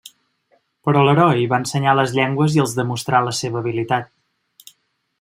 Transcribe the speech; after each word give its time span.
Però 0.89 1.03
l'heroi 1.07 1.45
va 1.51 1.59
ensenyar 1.65 1.95
les 1.99 2.15
llengües 2.21 2.57
i 2.57 2.65
els 2.65 2.75
demostrà 2.81 3.23
la 3.29 3.39
seva 3.45 3.63
habilitat. 3.63 4.77